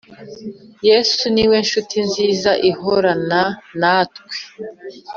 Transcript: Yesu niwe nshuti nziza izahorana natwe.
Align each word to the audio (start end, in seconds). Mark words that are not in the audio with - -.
Yesu 0.89 1.23
niwe 1.33 1.57
nshuti 1.65 1.95
nziza 2.07 2.51
izahorana 2.71 3.41
natwe. 3.79 4.35